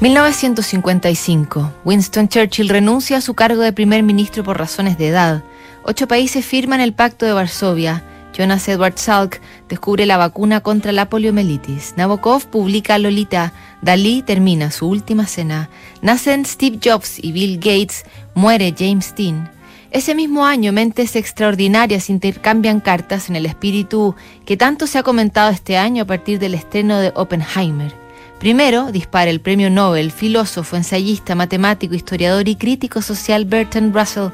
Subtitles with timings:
[0.00, 1.72] 1955.
[1.84, 5.42] Winston Churchill renuncia a su cargo de primer ministro por razones de edad.
[5.82, 8.04] Ocho países firman el Pacto de Varsovia.
[8.32, 11.94] Jonas Edward Salk descubre la vacuna contra la poliomielitis.
[11.96, 13.52] Nabokov publica Lolita.
[13.82, 15.68] Dalí termina su última cena.
[16.00, 18.04] Nacen Steve Jobs y Bill Gates.
[18.34, 19.50] Muere James Dean.
[19.90, 24.14] Ese mismo año, mentes extraordinarias intercambian cartas en el espíritu
[24.46, 28.07] que tanto se ha comentado este año a partir del estreno de Oppenheimer.
[28.38, 34.28] Primero dispara el premio Nobel, filósofo, ensayista, matemático, historiador y crítico social Bertrand Russell.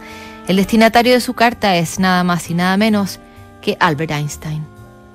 [0.47, 3.19] El destinatario de su carta es nada más y nada menos
[3.63, 4.63] que Albert Einstein.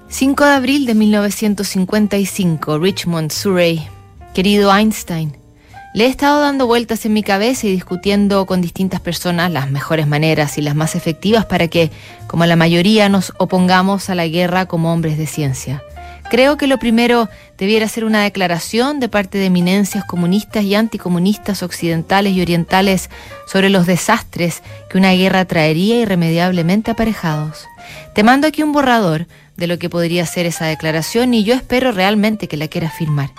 [0.08, 3.88] 5 de abril de 1955, Richmond, Surrey.
[4.34, 5.38] Querido Einstein,
[5.94, 10.08] le he estado dando vueltas en mi cabeza y discutiendo con distintas personas las mejores
[10.08, 11.92] maneras y las más efectivas para que,
[12.26, 15.84] como la mayoría, nos opongamos a la guerra como hombres de ciencia.
[16.30, 21.64] Creo que lo primero debiera ser una declaración de parte de eminencias comunistas y anticomunistas
[21.64, 23.10] occidentales y orientales
[23.48, 27.66] sobre los desastres que una guerra traería irremediablemente aparejados.
[28.14, 29.26] Te mando aquí un borrador
[29.58, 33.32] de lo que podría ser esa declaración y yo espero realmente que la quieras firmar.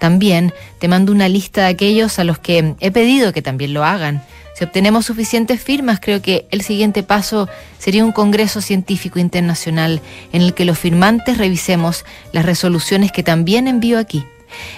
[0.00, 3.84] También te mando una lista de aquellos a los que he pedido que también lo
[3.84, 4.22] hagan
[4.58, 10.00] si obtenemos suficientes firmas, creo que el siguiente paso sería un Congreso Científico Internacional
[10.32, 14.24] en el que los firmantes revisemos las resoluciones que también envío aquí.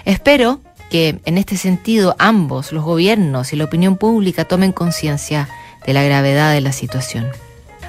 [0.05, 5.49] Espero que en este sentido ambos, los gobiernos y la opinión pública, tomen conciencia
[5.87, 7.29] de la gravedad de la situación.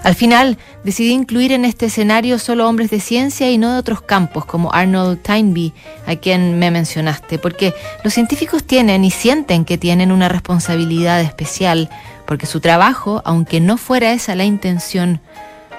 [0.03, 4.02] Al final, decidí incluir en este escenario solo hombres de ciencia y no de otros
[4.02, 5.73] campos, como Arnold Toynbee,
[6.08, 11.89] a quien me mencionaste, porque los científicos tienen y sienten que tienen una responsabilidad especial,
[12.25, 15.21] porque su trabajo, aunque no fuera esa la intención,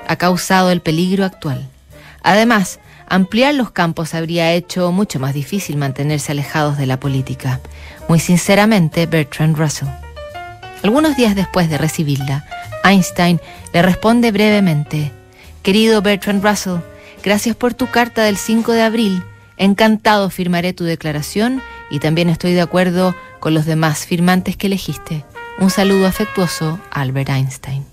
[0.07, 1.69] ha causado el peligro actual.
[2.23, 7.61] Además, ampliar los campos habría hecho mucho más difícil mantenerse alejados de la política.
[8.09, 9.89] Muy sinceramente, Bertrand Russell.
[10.85, 12.45] Algunos días después de recibirla,
[12.85, 13.41] Einstein
[13.73, 15.13] le responde brevemente,
[15.63, 16.81] Querido Bertrand Russell,
[17.23, 19.23] gracias por tu carta del 5 de abril.
[19.57, 25.25] Encantado firmaré tu declaración y también estoy de acuerdo con los demás firmantes que elegiste.
[25.59, 27.85] Un saludo afectuoso, Albert Einstein.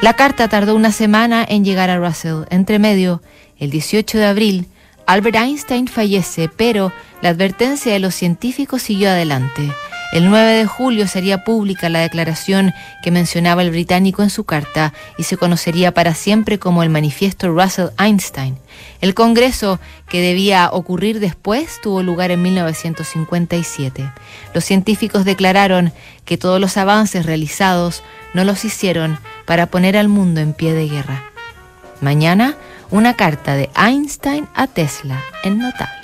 [0.00, 2.44] La carta tardó una semana en llegar a Russell.
[2.50, 3.20] Entre medio,
[3.58, 4.66] el 18 de abril,
[5.06, 9.70] Albert Einstein fallece, pero la advertencia de los científicos siguió adelante.
[10.10, 14.94] El 9 de julio sería pública la declaración que mencionaba el británico en su carta
[15.18, 18.56] y se conocería para siempre como el Manifiesto Russell-Einstein.
[19.02, 24.10] El Congreso, que debía ocurrir después, tuvo lugar en 1957.
[24.54, 25.92] Los científicos declararon
[26.24, 28.02] que todos los avances realizados
[28.32, 31.24] no los hicieron para poner al mundo en pie de guerra.
[32.00, 32.56] Mañana,
[32.90, 35.97] una carta de Einstein a Tesla en notable.